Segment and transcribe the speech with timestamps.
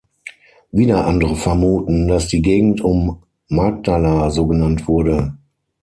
[0.71, 5.37] Wieder andere vermuten, das die Gegend um Magdala so genannt wurde.